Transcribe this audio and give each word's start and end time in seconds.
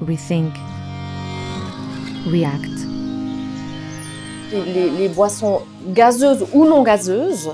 rethink, 0.00 0.52
react. 2.26 2.70
Les, 4.52 5.08
boissons 5.08 5.62
gazeuses 5.88 6.46
ou 6.52 6.64
non 6.64 6.82
gazeuses, 6.82 7.50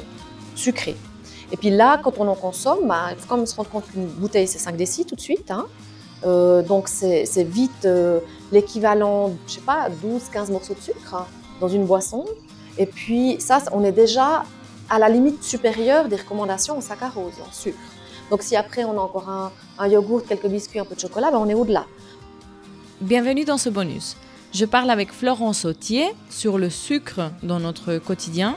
sucrées. 0.55 0.97
Et 1.51 1.57
puis 1.57 1.71
là, 1.71 1.99
quand 2.03 2.19
on 2.19 2.29
en 2.29 2.35
consomme, 2.35 2.87
bah, 2.87 3.09
il 3.11 3.17
faut 3.17 3.27
quand 3.29 3.37
même 3.37 3.47
se 3.47 3.57
rendre 3.57 3.71
compte 3.71 3.91
qu'une 3.91 4.07
bouteille, 4.07 4.47
c'est 4.47 4.59
5 4.59 4.77
décis 4.77 5.05
tout 5.05 5.15
de 5.15 5.21
suite. 5.21 5.51
Hein. 5.51 5.67
Euh, 6.25 6.63
donc 6.63 6.89
c'est 6.89 7.45
vite 7.45 7.85
euh, 7.85 8.21
l'équivalent, 8.53 9.33
je 9.47 9.55
sais 9.55 9.61
pas, 9.61 9.89
12-15 10.05 10.53
morceaux 10.53 10.75
de 10.75 10.81
sucre 10.81 11.15
hein, 11.15 11.27
dans 11.61 11.69
une 11.69 11.85
boisson. 11.85 12.25
Et 12.79 12.87
puis 12.87 13.37
ça, 13.41 13.59
on 13.73 13.85
est 13.85 13.93
déjà 13.93 14.45
à 14.89 14.99
la 14.99 15.09
limite 15.09 15.43
supérieure 15.43 16.09
des 16.09 16.17
recommandations 16.17 16.77
en 16.77 16.81
saccharose, 16.81 17.35
en 17.47 17.53
sucre. 17.53 17.79
Donc 18.31 18.43
si 18.43 18.57
après 18.57 18.85
on 18.85 18.93
a 18.93 19.01
encore 19.01 19.29
un, 19.29 19.51
un 19.79 19.89
yogourt, 19.89 20.25
quelques 20.25 20.47
biscuits, 20.47 20.79
un 20.79 20.85
peu 20.85 20.95
de 20.95 21.01
chocolat, 21.01 21.31
ben 21.31 21.39
on 21.39 21.49
est 21.49 21.55
au-delà. 21.55 21.87
Bienvenue 23.03 23.45
dans 23.45 23.59
ce 23.59 23.69
bonus. 23.69 24.17
Je 24.55 24.65
parle 24.65 24.89
avec 24.89 25.11
Florence 25.11 25.63
Sautier 25.63 26.15
sur 26.31 26.57
le 26.57 26.71
sucre 26.71 27.33
dans 27.43 27.59
notre 27.59 27.99
quotidien, 27.99 28.57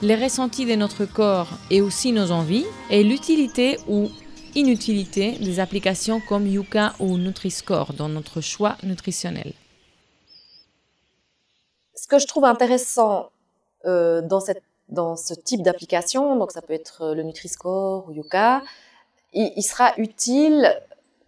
les 0.00 0.14
ressentis 0.14 0.64
de 0.64 0.74
notre 0.76 1.04
corps 1.04 1.48
et 1.70 1.82
aussi 1.82 2.12
nos 2.12 2.30
envies, 2.30 2.64
et 2.88 3.04
l'utilité 3.04 3.76
ou 3.88 4.08
inutilité 4.54 5.32
des 5.32 5.60
applications 5.60 6.22
comme 6.26 6.46
Yuka 6.46 6.94
ou 7.00 7.18
Nutri-Score 7.18 7.92
dans 7.92 8.08
notre 8.08 8.40
choix 8.40 8.78
nutritionnel. 8.82 9.52
Ce 11.94 12.08
que 12.08 12.18
je 12.18 12.26
trouve 12.26 12.46
intéressant 12.46 13.28
euh, 13.84 14.22
dans, 14.22 15.16
ce 15.16 15.34
type 15.34 15.62
d'application, 15.62 16.36
donc 16.36 16.52
ça 16.52 16.62
peut 16.62 16.72
être 16.72 17.12
le 17.14 17.24
Nutri-Score 17.24 18.08
ou 18.08 18.12
Yuka, 18.12 18.62
il, 19.34 19.62
sera 19.62 19.92
utile 19.98 20.80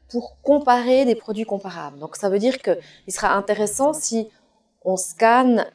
pour 0.08 0.36
comparer 0.42 1.04
des 1.04 1.14
produits 1.14 1.44
comparables. 1.44 1.98
Donc 1.98 2.16
ça 2.16 2.28
veut 2.28 2.38
dire 2.38 2.58
qu'il 2.58 2.78
sera 3.08 3.34
intéressant 3.34 3.92
si 3.92 4.28
on 4.84 4.96
scanne 4.96 5.66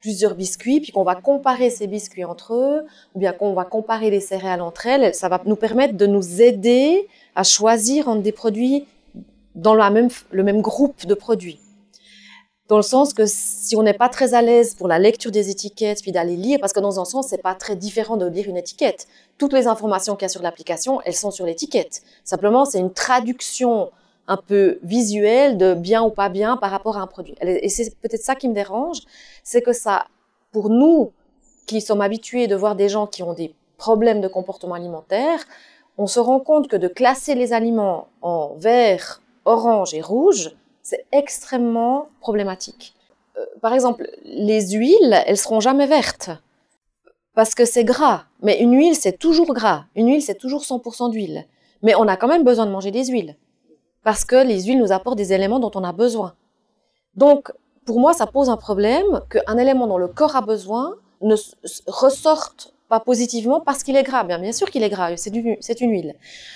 plusieurs 0.00 0.34
biscuits, 0.34 0.80
puis 0.80 0.90
qu'on 0.90 1.04
va 1.04 1.14
comparer 1.14 1.70
ces 1.70 1.86
biscuits 1.86 2.24
entre 2.24 2.54
eux, 2.54 2.84
ou 3.14 3.20
bien 3.20 3.32
qu'on 3.32 3.54
va 3.54 3.64
comparer 3.64 4.10
les 4.10 4.20
céréales 4.20 4.60
entre 4.60 4.86
elles, 4.86 5.14
ça 5.14 5.28
va 5.28 5.40
nous 5.46 5.56
permettre 5.56 5.94
de 5.94 6.06
nous 6.06 6.42
aider 6.42 7.08
à 7.36 7.44
choisir 7.44 8.08
entre 8.08 8.22
des 8.22 8.32
produits 8.32 8.86
dans 9.54 9.74
même, 9.90 10.08
le 10.32 10.42
même 10.42 10.60
groupe 10.60 11.06
de 11.06 11.14
produits. 11.14 11.60
Dans 12.68 12.76
le 12.76 12.82
sens 12.82 13.12
que 13.12 13.24
si 13.26 13.76
on 13.76 13.82
n'est 13.82 13.92
pas 13.92 14.08
très 14.08 14.34
à 14.34 14.40
l'aise 14.40 14.74
pour 14.74 14.88
la 14.88 14.98
lecture 14.98 15.30
des 15.30 15.50
étiquettes, 15.50 16.00
puis 16.00 16.12
d'aller 16.12 16.36
lire, 16.36 16.58
parce 16.60 16.72
que 16.72 16.80
dans 16.80 17.00
un 17.00 17.04
sens, 17.04 17.26
c'est 17.28 17.42
pas 17.42 17.54
très 17.54 17.76
différent 17.76 18.16
de 18.16 18.26
lire 18.26 18.48
une 18.48 18.56
étiquette. 18.56 19.08
Toutes 19.36 19.52
les 19.52 19.66
informations 19.66 20.14
qu'il 20.14 20.22
y 20.22 20.26
a 20.26 20.28
sur 20.28 20.42
l'application, 20.42 21.00
elles 21.02 21.14
sont 21.14 21.30
sur 21.30 21.44
l'étiquette. 21.44 22.02
Simplement, 22.24 22.64
c'est 22.64 22.78
une 22.78 22.92
traduction 22.92 23.90
un 24.28 24.36
peu 24.36 24.78
visuelle 24.82 25.58
de 25.58 25.74
bien 25.74 26.02
ou 26.02 26.10
pas 26.10 26.28
bien 26.28 26.56
par 26.56 26.70
rapport 26.70 26.96
à 26.96 27.00
un 27.00 27.06
produit. 27.06 27.34
Et 27.42 27.68
c'est 27.68 27.94
peut-être 27.96 28.22
ça 28.22 28.36
qui 28.36 28.48
me 28.48 28.54
dérange, 28.54 29.00
c'est 29.42 29.60
que 29.62 29.72
ça, 29.72 30.06
pour 30.52 30.70
nous 30.70 31.12
qui 31.66 31.80
sommes 31.80 32.00
habitués 32.00 32.46
de 32.46 32.54
voir 32.54 32.76
des 32.76 32.88
gens 32.88 33.06
qui 33.06 33.22
ont 33.22 33.32
des 33.32 33.54
problèmes 33.76 34.20
de 34.20 34.28
comportement 34.28 34.74
alimentaire, 34.74 35.40
on 35.98 36.06
se 36.06 36.20
rend 36.20 36.40
compte 36.40 36.68
que 36.68 36.76
de 36.76 36.88
classer 36.88 37.34
les 37.34 37.52
aliments 37.52 38.06
en 38.22 38.54
vert, 38.56 39.20
orange 39.44 39.92
et 39.94 40.00
rouge, 40.00 40.56
c'est 40.82 41.06
extrêmement 41.12 42.08
problématique. 42.20 42.94
Euh, 43.38 43.44
par 43.60 43.72
exemple, 43.72 44.08
les 44.24 44.72
huiles, 44.72 45.22
elles 45.26 45.38
seront 45.38 45.60
jamais 45.60 45.86
vertes 45.86 46.30
parce 47.34 47.54
que 47.54 47.64
c'est 47.64 47.84
gras. 47.84 48.24
Mais 48.42 48.60
une 48.60 48.76
huile, 48.76 48.94
c'est 48.94 49.18
toujours 49.18 49.54
gras. 49.54 49.84
Une 49.94 50.08
huile, 50.08 50.22
c'est 50.22 50.38
toujours 50.38 50.62
100% 50.62 51.10
d'huile. 51.10 51.46
Mais 51.82 51.94
on 51.94 52.08
a 52.08 52.16
quand 52.16 52.28
même 52.28 52.44
besoin 52.44 52.66
de 52.66 52.70
manger 52.70 52.90
des 52.90 53.06
huiles 53.06 53.36
parce 54.02 54.24
que 54.24 54.36
les 54.36 54.64
huiles 54.64 54.78
nous 54.78 54.92
apportent 54.92 55.18
des 55.18 55.32
éléments 55.32 55.60
dont 55.60 55.70
on 55.74 55.84
a 55.84 55.92
besoin. 55.92 56.34
Donc, 57.14 57.52
pour 57.84 58.00
moi, 58.00 58.12
ça 58.12 58.26
pose 58.26 58.48
un 58.48 58.56
problème 58.56 59.20
qu'un 59.30 59.58
élément 59.58 59.86
dont 59.86 59.98
le 59.98 60.08
corps 60.08 60.36
a 60.36 60.40
besoin 60.40 60.96
ne 61.20 61.36
ressorte 61.86 62.74
positivement 63.00 63.60
parce 63.60 63.82
qu'il 63.82 63.96
est 63.96 64.02
gras. 64.02 64.24
Bien, 64.24 64.52
sûr 64.52 64.70
qu'il 64.70 64.82
est 64.82 64.88
gras, 64.88 65.16
c'est 65.16 65.80
une 65.80 65.90
huile. 65.90 66.14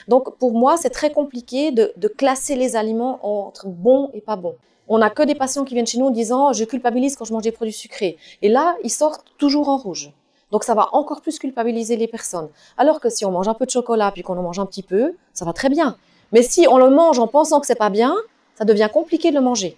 Donc 0.08 0.36
pour 0.38 0.52
moi, 0.52 0.76
c'est 0.76 0.90
très 0.90 1.10
compliqué 1.10 1.70
de, 1.72 1.92
classer 2.16 2.56
les 2.56 2.76
aliments 2.76 3.18
entre 3.22 3.66
bons 3.66 4.10
et 4.14 4.20
pas 4.20 4.36
bons. 4.36 4.54
On 4.88 4.98
n'a 4.98 5.10
que 5.10 5.22
des 5.22 5.34
patients 5.34 5.64
qui 5.64 5.74
viennent 5.74 5.86
chez 5.86 5.98
nous 5.98 6.06
en 6.06 6.10
disant 6.10 6.52
je 6.52 6.64
culpabilise 6.64 7.16
quand 7.16 7.24
je 7.24 7.32
mange 7.32 7.42
des 7.42 7.52
produits 7.52 7.72
sucrés. 7.72 8.16
Et 8.42 8.48
là, 8.48 8.76
ils 8.84 8.90
sortent 8.90 9.24
toujours 9.38 9.68
en 9.68 9.76
rouge. 9.76 10.12
Donc 10.52 10.62
ça 10.62 10.74
va 10.74 10.88
encore 10.92 11.20
plus 11.20 11.38
culpabiliser 11.38 11.96
les 11.96 12.06
personnes. 12.06 12.48
Alors 12.78 13.00
que 13.00 13.10
si 13.10 13.24
on 13.24 13.32
mange 13.32 13.48
un 13.48 13.54
peu 13.54 13.66
de 13.66 13.70
chocolat 13.70 14.12
puis 14.12 14.22
qu'on 14.22 14.38
en 14.38 14.42
mange 14.42 14.60
un 14.60 14.66
petit 14.66 14.84
peu, 14.84 15.14
ça 15.34 15.44
va 15.44 15.52
très 15.52 15.68
bien. 15.68 15.96
Mais 16.32 16.42
si 16.42 16.66
on 16.68 16.78
le 16.78 16.90
mange 16.90 17.18
en 17.18 17.26
pensant 17.26 17.60
que 17.60 17.66
c'est 17.66 17.74
pas 17.74 17.90
bien, 17.90 18.14
ça 18.56 18.64
devient 18.64 18.88
compliqué 18.92 19.30
de 19.30 19.36
le 19.36 19.42
manger. 19.42 19.76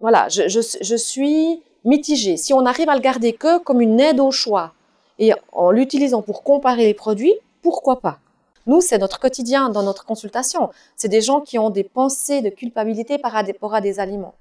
Voilà, 0.00 0.28
je 0.28 0.96
suis 0.96 1.62
mitigée. 1.84 2.36
Si 2.36 2.52
on 2.52 2.64
arrive 2.66 2.88
à 2.88 2.94
le 2.94 3.00
garder 3.00 3.32
que 3.32 3.58
comme 3.58 3.80
une 3.80 4.00
aide 4.00 4.20
au 4.20 4.30
choix, 4.30 4.72
et 5.18 5.32
en 5.52 5.70
l'utilisant 5.70 6.22
pour 6.22 6.42
comparer 6.42 6.86
les 6.86 6.94
produits, 6.94 7.34
pourquoi 7.62 8.00
pas? 8.00 8.18
Nous, 8.66 8.80
c'est 8.80 8.98
notre 8.98 9.20
quotidien 9.20 9.68
dans 9.68 9.82
notre 9.82 10.06
consultation. 10.06 10.70
C'est 10.96 11.08
des 11.08 11.20
gens 11.20 11.40
qui 11.40 11.58
ont 11.58 11.70
des 11.70 11.84
pensées 11.84 12.40
de 12.40 12.48
culpabilité 12.48 13.18
par 13.18 13.32
rapport 13.32 13.74
à 13.74 13.80
des 13.80 14.00
aliments. 14.00 14.34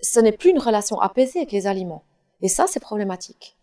Ce 0.00 0.20
n'est 0.20 0.32
plus 0.32 0.50
une 0.50 0.58
relation 0.58 1.00
apaisée 1.00 1.40
avec 1.40 1.52
les 1.52 1.66
aliments. 1.66 2.02
Et 2.42 2.48
ça, 2.48 2.66
c'est 2.68 2.80
problématique. 2.80 3.56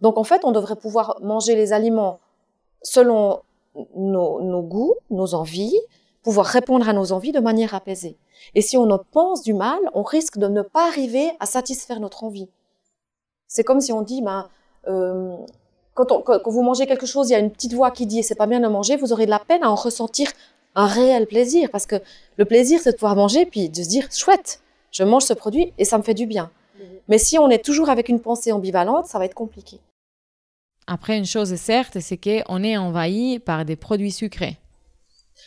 Donc, 0.00 0.18
en 0.18 0.24
fait, 0.24 0.44
on 0.44 0.52
devrait 0.52 0.76
pouvoir 0.76 1.18
manger 1.22 1.54
les 1.54 1.72
aliments 1.72 2.18
selon 2.82 3.42
nos, 3.94 4.62
goûts, 4.62 4.94
nos 5.10 5.34
envies, 5.34 5.78
pouvoir 6.22 6.46
répondre 6.46 6.88
à 6.88 6.92
nos 6.92 7.12
envies 7.12 7.32
de 7.32 7.40
manière 7.40 7.74
apaisée. 7.74 8.16
Et 8.54 8.62
si 8.62 8.76
on 8.76 8.90
en 8.90 8.98
pense 8.98 9.42
du 9.42 9.54
mal, 9.54 9.78
on 9.92 10.02
risque 10.02 10.38
de 10.38 10.48
ne 10.48 10.62
pas 10.62 10.88
arriver 10.88 11.30
à 11.40 11.46
satisfaire 11.46 12.00
notre 12.00 12.24
envie. 12.24 12.48
C'est 13.46 13.64
comme 13.64 13.80
si 13.80 13.92
on 13.92 14.02
dit, 14.02 14.22
ben, 14.22 14.48
euh, 14.88 15.36
quand, 15.94 16.40
vous 16.46 16.62
mangez 16.62 16.86
quelque 16.86 17.06
chose, 17.06 17.30
il 17.30 17.32
y 17.32 17.36
a 17.36 17.38
une 17.38 17.50
petite 17.50 17.72
voix 17.72 17.90
qui 17.90 18.06
dit 18.06 18.22
c'est 18.22 18.34
pas 18.34 18.46
bien 18.46 18.60
de 18.60 18.68
manger, 18.68 18.96
vous 18.96 19.12
aurez 19.12 19.26
de 19.26 19.30
la 19.30 19.38
peine 19.38 19.62
à 19.62 19.70
en 19.70 19.74
ressentir 19.74 20.28
un 20.74 20.86
réel 20.86 21.26
plaisir 21.26 21.68
parce 21.70 21.86
que 21.86 21.96
le 22.36 22.44
plaisir 22.44 22.80
c'est 22.82 22.92
de 22.92 22.96
pouvoir 22.96 23.14
manger 23.14 23.46
puis 23.46 23.68
de 23.68 23.82
se 23.82 23.88
dire 23.88 24.08
chouette, 24.12 24.60
je 24.90 25.04
mange 25.04 25.22
ce 25.22 25.34
produit 25.34 25.72
et 25.78 25.84
ça 25.84 25.98
me 25.98 26.02
fait 26.02 26.14
du 26.14 26.26
bien. 26.26 26.50
Mhm. 26.78 26.86
Mais 27.08 27.18
si 27.18 27.38
on 27.38 27.48
est 27.48 27.64
toujours 27.64 27.90
avec 27.90 28.08
une 28.08 28.20
pensée 28.20 28.50
ambivalente, 28.50 29.06
ça 29.06 29.18
va 29.18 29.24
être 29.24 29.34
compliqué. 29.34 29.78
Après, 30.86 31.16
une 31.16 31.24
chose 31.24 31.50
est 31.50 31.56
certes, 31.56 31.98
c'est 32.00 32.18
qu'on 32.18 32.62
est 32.62 32.76
envahi 32.76 33.38
par 33.38 33.64
des 33.64 33.76
produits 33.76 34.12
sucrés. 34.12 34.58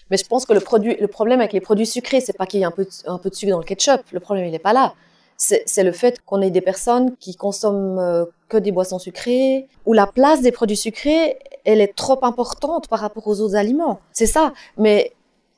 Mais 0.09 0.17
je 0.17 0.25
pense 0.25 0.47
que 0.47 0.53
le, 0.53 0.61
produit, 0.61 0.97
le 0.99 1.07
problème 1.07 1.41
avec 1.41 1.53
les 1.53 1.61
produits 1.61 1.85
sucrés, 1.85 2.21
c'est 2.21 2.35
pas 2.35 2.47
qu'il 2.47 2.59
y 2.59 2.63
ait 2.63 2.65
un 2.65 2.71
peu, 2.71 2.87
un 3.05 3.19
peu 3.19 3.29
de 3.29 3.35
sucre 3.35 3.51
dans 3.51 3.59
le 3.59 3.63
ketchup. 3.63 4.01
Le 4.11 4.19
problème, 4.19 4.45
il 4.45 4.51
n'est 4.51 4.57
pas 4.57 4.73
là 4.73 4.95
c'est 5.37 5.83
le 5.83 5.91
fait 5.91 6.19
qu'on 6.25 6.41
ait 6.41 6.49
des 6.49 6.61
personnes 6.61 7.15
qui 7.17 7.35
consomment 7.35 7.99
euh, 7.99 8.25
que 8.49 8.57
des 8.57 8.71
boissons 8.71 8.97
sucrées, 8.97 9.67
où 9.85 9.93
la 9.93 10.07
place 10.07 10.41
des 10.41 10.51
produits 10.51 10.77
sucrés, 10.77 11.37
elle 11.63 11.79
est 11.79 11.95
trop 11.95 12.17
importante 12.23 12.87
par 12.87 12.99
rapport 12.99 13.27
aux 13.27 13.39
autres 13.41 13.55
aliments. 13.55 13.99
C'est 14.13 14.25
ça. 14.25 14.53
Mais 14.77 15.13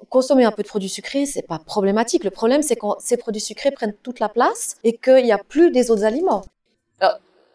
consommer 0.10 0.44
un 0.44 0.52
peu 0.52 0.64
de 0.64 0.68
produits 0.68 0.90
sucrés, 0.90 1.26
c'est 1.26 1.48
pas 1.48 1.60
problématique. 1.60 2.26
Le 2.26 2.30
problème, 2.30 2.62
c'est 2.62 2.76
quand 2.76 2.98
ces 3.00 3.16
produits 3.16 3.42
sucrés 3.42 3.72
prennent 3.72 3.96
toute 4.04 4.20
la 4.20 4.28
place 4.28 4.76
et 4.84 4.98
qu'il 4.98 5.24
n'y 5.24 5.32
a 5.32 5.38
plus 5.38 5.72
des 5.72 5.92
autres 5.92 6.04
aliments. 6.04 6.44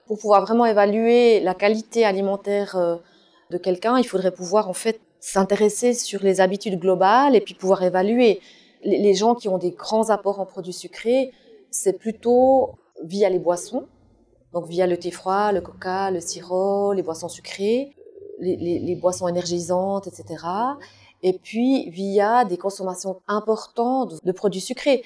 pour 0.06 0.18
pouvoir 0.18 0.42
vraiment 0.42 0.66
évaluer 0.66 1.40
la 1.40 1.54
qualité 1.54 2.04
alimentaire 2.04 2.76
euh, 2.76 2.96
de 3.50 3.58
quelqu'un, 3.58 3.98
il 3.98 4.04
faudrait 4.04 4.32
pouvoir 4.32 4.68
en 4.68 4.74
fait 4.74 5.00
s'intéresser 5.20 5.94
sur 5.94 6.22
les 6.22 6.42
habitudes 6.42 6.78
globales 6.78 7.34
et 7.34 7.40
puis 7.40 7.54
pouvoir 7.54 7.82
évaluer 7.82 8.40
les 8.84 9.14
gens 9.14 9.34
qui 9.34 9.48
ont 9.48 9.56
des 9.56 9.70
grands 9.70 10.10
apports 10.10 10.40
en 10.40 10.44
produits 10.44 10.74
sucrés 10.74 11.32
c'est 11.74 11.98
plutôt 11.98 12.76
via 13.02 13.28
les 13.28 13.40
boissons, 13.40 13.86
donc 14.52 14.68
via 14.68 14.86
le 14.86 14.96
thé 14.96 15.10
froid, 15.10 15.50
le 15.50 15.60
coca, 15.60 16.12
le 16.12 16.20
sirop, 16.20 16.92
les 16.92 17.02
boissons 17.02 17.28
sucrées, 17.28 17.96
les, 18.38 18.94
boissons 18.94 19.26
énergisantes, 19.26 20.06
etc. 20.06 20.44
Et 21.24 21.32
puis 21.32 21.90
via 21.90 22.44
des 22.44 22.58
consommations 22.58 23.20
importantes 23.26 24.24
de 24.24 24.32
produits 24.32 24.60
sucrés. 24.60 25.02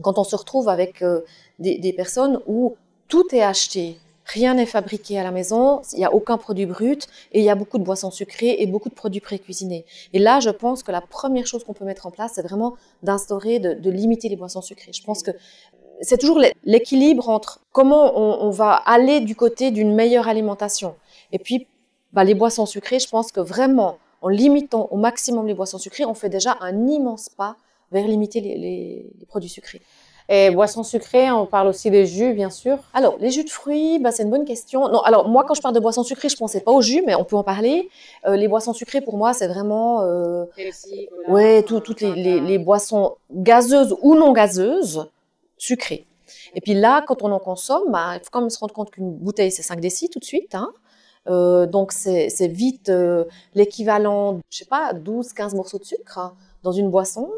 Quand 0.00 0.18
on 0.18 0.24
se 0.24 0.34
retrouve 0.34 0.70
avec 0.70 1.02
euh, 1.02 1.20
des, 1.58 1.92
personnes 1.92 2.40
où 2.46 2.76
tout 3.08 3.26
est 3.34 3.42
acheté, 3.42 3.98
rien 4.24 4.54
n'est 4.54 4.66
fabriqué 4.66 5.18
à 5.18 5.24
la 5.24 5.30
maison, 5.30 5.82
il 5.92 5.98
n'y 5.98 6.04
a 6.06 6.14
aucun 6.14 6.38
produit 6.38 6.64
brut 6.64 7.06
et 7.32 7.40
il 7.40 7.44
y 7.44 7.50
a 7.50 7.54
beaucoup 7.54 7.78
de 7.78 7.84
boissons 7.84 8.10
sucrées 8.10 8.56
et 8.60 8.66
beaucoup 8.66 8.88
de 8.88 8.94
produits 8.94 9.20
pré-cuisinés. 9.20 9.84
Et 10.14 10.18
là, 10.18 10.40
je 10.40 10.50
pense 10.50 10.82
que 10.82 10.92
la 10.92 11.02
première 11.02 11.46
chose 11.46 11.64
qu'on 11.64 11.74
peut 11.74 11.84
mettre 11.84 12.06
en 12.06 12.10
place, 12.10 12.32
c'est 12.36 12.42
vraiment 12.42 12.76
d'instaurer, 13.02 13.58
de, 13.58 13.74
de, 13.74 13.90
limiter 13.90 14.28
les 14.28 14.36
boissons 14.36 14.62
sucrées. 14.62 14.92
Je 14.92 15.02
pense 15.02 15.22
que 15.22 15.32
c'est 16.00 16.18
toujours 16.18 16.40
l'équilibre 16.64 17.28
entre 17.28 17.60
comment 17.72 18.18
on, 18.18 18.50
va 18.50 18.74
aller 18.74 19.20
du 19.20 19.34
côté 19.34 19.70
d'une 19.70 19.94
meilleure 19.94 20.28
alimentation. 20.28 20.94
Et 21.32 21.38
puis, 21.38 21.66
bah, 22.12 22.24
les 22.24 22.34
boissons 22.34 22.66
sucrées, 22.66 22.98
je 22.98 23.08
pense 23.08 23.32
que 23.32 23.40
vraiment, 23.40 23.98
en 24.22 24.28
limitant 24.28 24.88
au 24.90 24.96
maximum 24.96 25.46
les 25.46 25.54
boissons 25.54 25.78
sucrées, 25.78 26.04
on 26.04 26.14
fait 26.14 26.28
déjà 26.28 26.56
un 26.60 26.86
immense 26.88 27.28
pas 27.28 27.56
vers 27.92 28.06
limiter 28.06 28.40
les, 28.40 29.06
produits 29.28 29.48
sucrés. 29.48 29.80
Et 30.30 30.50
boissons 30.50 30.82
sucrées, 30.82 31.30
on 31.30 31.46
parle 31.46 31.68
aussi 31.68 31.90
des 31.90 32.04
jus, 32.04 32.34
bien 32.34 32.50
sûr. 32.50 32.76
Alors, 32.92 33.16
les 33.18 33.30
jus 33.30 33.44
de 33.44 33.50
fruits, 33.50 33.98
bah, 33.98 34.12
c'est 34.12 34.24
une 34.24 34.30
bonne 34.30 34.44
question. 34.44 34.86
Non, 34.88 35.00
alors 35.00 35.26
moi, 35.26 35.44
quand 35.48 35.54
je 35.54 35.62
parle 35.62 35.74
de 35.74 35.80
boissons 35.80 36.02
sucrées, 36.02 36.28
je 36.28 36.36
pensais 36.36 36.60
pas 36.60 36.70
au 36.70 36.82
jus, 36.82 37.02
mais 37.06 37.14
on 37.14 37.24
peut 37.24 37.36
en 37.36 37.42
parler. 37.42 37.88
Euh, 38.26 38.36
les 38.36 38.46
boissons 38.46 38.74
sucrées, 38.74 39.00
pour 39.00 39.16
moi, 39.16 39.32
c'est 39.32 39.48
vraiment... 39.48 40.02
Euh, 40.02 40.44
ouais, 41.28 41.62
toutes 41.62 42.02
les, 42.02 42.40
les, 42.40 42.58
boissons 42.58 43.14
gazeuses 43.32 43.96
ou 44.02 44.16
non 44.16 44.32
gazeuses, 44.32 45.08
sucrées. 45.58 46.06
Et 46.54 46.60
puis 46.60 46.74
là, 46.74 47.02
quand 47.06 47.22
on 47.22 47.32
en 47.32 47.38
consomme, 47.38 47.90
bah, 47.90 48.14
il 48.14 48.20
faut 48.20 48.30
quand 48.30 48.40
même 48.40 48.50
se 48.50 48.58
rendre 48.58 48.74
compte 48.74 48.90
qu'une 48.90 49.14
bouteille, 49.14 49.50
c'est 49.50 49.62
5 49.62 49.80
décis 49.80 50.08
tout 50.10 50.18
de 50.18 50.24
suite. 50.24 50.54
Hein. 50.54 50.72
Euh, 51.28 51.66
donc, 51.66 51.92
c'est 51.92 52.28
vite 52.48 52.88
euh, 52.88 53.24
l'équivalent, 53.54 54.40
je 54.50 54.58
sais 54.58 54.64
pas, 54.64 54.92
12, 54.92 55.32
15 55.32 55.54
morceaux 55.54 55.78
de 55.78 55.84
sucre 55.84 56.18
hein, 56.18 56.34
dans 56.62 56.72
une 56.72 56.90
boisson. 56.90 57.30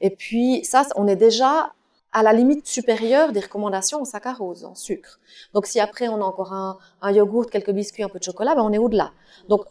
Et 0.00 0.10
puis, 0.10 0.64
ça, 0.64 0.86
on 0.96 1.06
est 1.06 1.16
déjà 1.16 1.72
à 2.12 2.22
la 2.22 2.32
limite 2.32 2.66
supérieure 2.66 3.32
des 3.32 3.40
recommandations 3.40 4.00
en 4.00 4.04
saccharose, 4.04 4.64
en 4.64 4.74
sucre. 4.74 5.20
Donc, 5.52 5.66
si 5.66 5.78
après, 5.78 6.08
on 6.08 6.16
a 6.16 6.24
encore 6.24 6.52
un, 6.52 6.78
un 7.02 7.12
yogourt, 7.12 7.50
quelques 7.50 7.70
biscuits, 7.70 8.02
un 8.02 8.08
peu 8.08 8.18
de 8.18 8.24
chocolat, 8.24 8.54
ben, 8.54 8.62
on 8.62 8.72
est 8.72 8.78
au-delà. 8.78 9.12
Donc, 9.48 9.64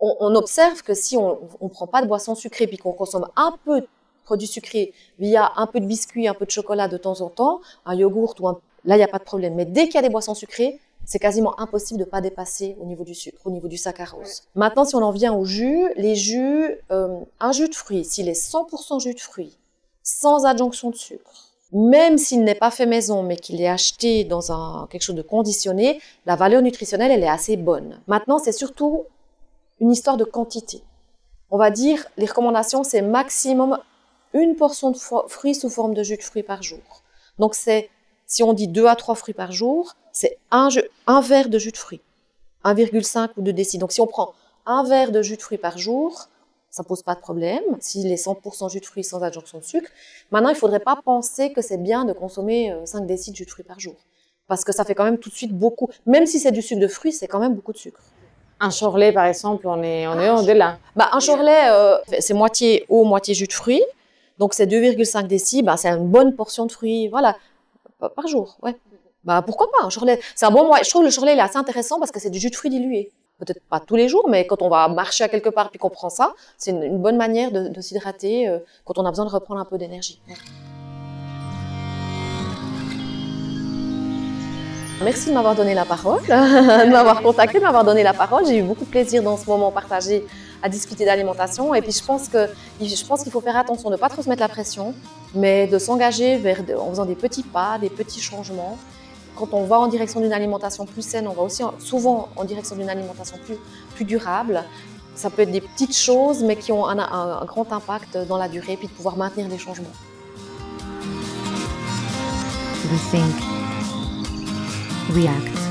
on, 0.00 0.34
observe 0.34 0.82
que 0.82 0.94
si 0.94 1.16
on 1.16 1.38
ne 1.60 1.68
prend 1.68 1.86
pas 1.86 2.02
de 2.02 2.06
boisson 2.06 2.34
sucrée, 2.34 2.66
puis 2.66 2.76
qu'on 2.76 2.92
consomme 2.92 3.28
un 3.36 3.56
peu 3.64 3.86
produits 4.26 4.46
sucrés 4.46 4.92
via 5.18 5.52
un 5.56 5.66
peu 5.66 5.80
de 5.80 5.86
biscuits, 5.86 6.28
un 6.28 6.34
peu 6.34 6.44
de 6.44 6.50
chocolat 6.50 6.88
de 6.88 6.98
temps 6.98 7.22
en 7.22 7.30
temps, 7.30 7.60
un 7.86 7.94
yogourt 7.94 8.34
ou 8.40 8.48
un... 8.48 8.60
Là, 8.84 8.96
il 8.96 8.98
n'y 8.98 9.04
a 9.04 9.08
pas 9.08 9.18
de 9.18 9.24
problème. 9.24 9.54
Mais 9.54 9.64
dès 9.64 9.86
qu'il 9.86 9.94
y 9.94 9.98
a 9.98 10.02
des 10.02 10.10
boissons 10.10 10.34
sucrées, 10.34 10.78
c'est 11.06 11.18
quasiment 11.18 11.58
impossible 11.58 12.00
de 12.00 12.04
ne 12.04 12.10
pas 12.10 12.20
dépasser 12.20 12.76
au 12.80 12.84
niveau 12.84 13.04
du 13.04 13.14
sucre, 13.14 13.40
au 13.44 13.50
niveau 13.50 13.68
du 13.68 13.76
saccharose. 13.76 14.42
Maintenant, 14.54 14.84
si 14.84 14.94
on 14.96 15.02
en 15.02 15.12
vient 15.12 15.32
au 15.32 15.44
jus, 15.44 15.88
les 15.96 16.16
jus, 16.16 16.76
euh, 16.90 17.20
un 17.40 17.52
jus 17.52 17.68
de 17.68 17.74
fruits, 17.74 18.04
s'il 18.04 18.28
est 18.28 18.40
100% 18.40 19.00
jus 19.00 19.14
de 19.14 19.20
fruits, 19.20 19.56
sans 20.02 20.44
adjonction 20.44 20.90
de 20.90 20.96
sucre, 20.96 21.46
même 21.72 22.18
s'il 22.18 22.42
n'est 22.44 22.54
pas 22.54 22.70
fait 22.70 22.86
maison, 22.86 23.22
mais 23.22 23.36
qu'il 23.36 23.60
est 23.60 23.68
acheté 23.68 24.24
dans 24.24 24.52
un, 24.52 24.86
quelque 24.90 25.02
chose 25.02 25.16
de 25.16 25.22
conditionné, 25.22 26.00
la 26.26 26.36
valeur 26.36 26.62
nutritionnelle, 26.62 27.10
elle 27.12 27.22
est 27.22 27.28
assez 27.28 27.56
bonne. 27.56 28.00
Maintenant, 28.06 28.38
c'est 28.38 28.52
surtout 28.52 29.04
une 29.80 29.92
histoire 29.92 30.16
de 30.16 30.24
quantité. 30.24 30.82
On 31.50 31.58
va 31.58 31.70
dire, 31.70 32.06
les 32.16 32.26
recommandations, 32.26 32.82
c'est 32.82 33.02
maximum 33.02 33.78
une 34.32 34.56
portion 34.56 34.90
de 34.90 34.96
fruits 35.28 35.54
sous 35.54 35.70
forme 35.70 35.94
de 35.94 36.02
jus 36.02 36.16
de 36.16 36.22
fruits 36.22 36.42
par 36.42 36.62
jour. 36.62 37.02
Donc, 37.38 37.54
c'est, 37.54 37.90
si 38.26 38.42
on 38.42 38.52
dit 38.52 38.68
2 38.68 38.86
à 38.86 38.96
3 38.96 39.14
fruits 39.14 39.34
par 39.34 39.52
jour, 39.52 39.94
c'est 40.12 40.38
un, 40.50 40.68
un 41.06 41.20
verre 41.20 41.50
de 41.50 41.58
jus 41.58 41.72
de 41.72 41.76
fruits, 41.76 42.00
1,5 42.64 43.30
ou 43.36 43.42
2 43.42 43.52
décimètres. 43.52 43.80
Donc 43.82 43.92
si 43.92 44.00
on 44.00 44.06
prend 44.06 44.32
un 44.64 44.82
verre 44.82 45.12
de 45.12 45.20
jus 45.20 45.36
de 45.36 45.42
fruits 45.42 45.58
par 45.58 45.76
jour, 45.76 46.28
ça 46.70 46.82
pose 46.84 47.02
pas 47.02 47.14
de 47.14 47.20
problème, 47.20 47.62
s'il 47.80 48.10
est 48.10 48.26
100% 48.26 48.70
jus 48.70 48.80
de 48.80 48.86
fruits 48.86 49.04
sans 49.04 49.22
adjonction 49.22 49.58
de 49.58 49.64
sucre. 49.64 49.90
Maintenant, 50.30 50.48
il 50.48 50.54
ne 50.54 50.58
faudrait 50.58 50.80
pas 50.80 50.98
penser 51.04 51.52
que 51.52 51.62
c'est 51.62 51.76
bien 51.76 52.04
de 52.04 52.12
consommer 52.12 52.74
5 52.84 53.02
euh, 53.02 53.06
décimètres 53.06 53.32
de 53.32 53.36
jus 53.36 53.44
de 53.44 53.50
fruits 53.50 53.64
par 53.64 53.78
jour. 53.78 53.94
Parce 54.48 54.64
que 54.64 54.72
ça 54.72 54.84
fait 54.84 54.94
quand 54.94 55.04
même 55.04 55.18
tout 55.18 55.28
de 55.28 55.34
suite 55.34 55.52
beaucoup. 55.52 55.90
Même 56.06 56.26
si 56.26 56.38
c'est 56.38 56.52
du 56.52 56.62
sucre 56.62 56.80
de 56.80 56.88
fruits, 56.88 57.12
c'est 57.12 57.26
quand 57.26 57.38
même 57.38 57.54
beaucoup 57.54 57.72
de 57.72 57.78
sucre. 57.78 58.00
Un 58.60 58.70
chorlet, 58.70 59.12
par 59.12 59.26
exemple, 59.26 59.66
on 59.68 59.82
est, 59.82 60.06
on 60.06 60.18
est 60.18 60.30
au-delà. 60.30 60.78
Bah, 60.94 61.10
un 61.12 61.20
chorlet, 61.20 61.70
euh, 61.70 61.98
c'est 62.20 62.34
moitié 62.34 62.86
eau, 62.88 63.04
moitié 63.04 63.34
jus 63.34 63.46
de 63.46 63.52
fruits. 63.52 63.84
Donc 64.38 64.54
c'est 64.54 64.66
2,5 64.66 65.26
décimètres, 65.26 65.66
bah, 65.66 65.76
c'est 65.76 65.88
une 65.88 66.08
bonne 66.08 66.34
portion 66.34 66.66
de 66.66 66.72
fruits, 66.72 67.08
voilà, 67.08 67.36
par 67.98 68.26
jour, 68.26 68.58
ouais. 68.62 68.76
Bah 69.24 69.42
pourquoi 69.44 69.66
pas 69.72 69.88
C'est 70.36 70.46
un 70.46 70.50
bon 70.52 70.66
moyen. 70.66 70.84
Je 70.84 70.90
trouve 70.90 71.02
le 71.02 71.10
chorlet 71.10 71.34
est 71.36 71.40
assez 71.40 71.56
intéressant 71.56 71.98
parce 71.98 72.12
que 72.12 72.20
c'est 72.20 72.30
du 72.30 72.38
jus 72.38 72.48
de 72.48 72.54
fruits 72.54 72.70
dilué. 72.70 73.10
Peut-être 73.38 73.60
pas 73.68 73.80
tous 73.80 73.96
les 73.96 74.08
jours, 74.08 74.28
mais 74.30 74.46
quand 74.46 74.62
on 74.62 74.68
va 74.68 74.86
marcher 74.88 75.24
à 75.24 75.28
quelque 75.28 75.48
part 75.48 75.70
puis 75.70 75.80
qu'on 75.80 75.90
prend 75.90 76.08
ça, 76.08 76.32
c'est 76.56 76.70
une, 76.70 76.98
bonne 76.98 77.16
manière 77.16 77.50
de, 77.50 77.80
s'hydrater 77.80 78.48
euh, 78.48 78.60
quand 78.84 78.98
on 78.98 79.04
a 79.04 79.10
besoin 79.10 79.26
de 79.26 79.30
reprendre 79.30 79.60
un 79.60 79.64
peu 79.64 79.78
d'énergie. 79.78 80.22
Merci 85.02 85.28
de 85.28 85.34
m'avoir 85.34 85.54
donné 85.54 85.74
la 85.74 85.84
parole, 85.84 86.22
de 86.28 86.90
m'avoir 86.90 87.22
contacté, 87.22 87.58
de 87.58 87.64
m'avoir 87.64 87.84
donné 87.84 88.02
la 88.02 88.14
parole. 88.14 88.46
J'ai 88.46 88.58
eu 88.58 88.62
beaucoup 88.62 88.84
de 88.84 88.90
plaisir 88.90 89.22
dans 89.22 89.36
ce 89.36 89.46
moment 89.46 89.70
partagé 89.70 90.26
à 90.62 90.68
discuter 90.68 91.04
d'alimentation. 91.04 91.74
Et 91.74 91.82
puis 91.82 91.92
je 91.92 92.02
pense 92.02 92.28
que 92.28 92.48
je 92.80 93.22
qu'il 93.22 93.32
faut 93.32 93.40
faire 93.40 93.56
attention 93.56 93.90
de 93.90 93.94
ne 93.96 94.00
pas 94.00 94.08
trop 94.08 94.22
se 94.22 94.28
mettre 94.28 94.40
la 94.40 94.48
pression, 94.48 94.94
mais 95.34 95.66
de 95.66 95.78
s'engager 95.78 96.40
en 96.78 96.90
faisant 96.90 97.04
des 97.04 97.14
petits 97.14 97.42
pas, 97.42 97.78
des 97.78 97.90
petits 97.90 98.20
changements 98.20 98.78
quand 99.36 99.52
on 99.52 99.64
va 99.64 99.78
en 99.78 99.86
direction 99.86 100.20
d'une 100.20 100.32
alimentation 100.32 100.86
plus 100.86 101.02
saine, 101.02 101.28
on 101.28 101.32
va 101.32 101.42
aussi 101.42 101.62
souvent 101.78 102.30
en 102.36 102.44
direction 102.44 102.74
d'une 102.74 102.88
alimentation 102.88 103.36
plus, 103.94 104.04
durable. 104.04 104.64
Ça 105.14 105.30
peut 105.30 105.42
être 105.42 105.50
des 105.50 105.60
petites 105.60 105.96
choses, 105.96 106.42
mais 106.42 106.56
qui 106.56 106.72
ont 106.72 106.86
un, 106.86 107.44
grand 107.44 107.72
impact 107.72 108.18
dans 108.28 108.38
la 108.38 108.48
durée, 108.48 108.76
puis 108.76 108.88
de 108.88 108.92
pouvoir 108.92 109.16
maintenir 109.16 109.46
des 109.48 109.58
changements. 109.58 109.86
Rethink. 112.90 113.65
React. 115.08 115.65